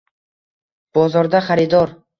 [0.99, 1.99] Bozorda– xaridor